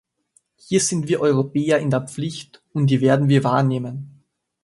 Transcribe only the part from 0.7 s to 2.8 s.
sind wir Europäer in der Pflicht,